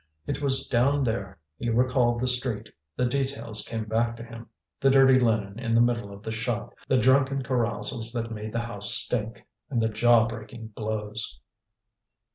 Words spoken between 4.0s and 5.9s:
to him; the dirty linen in the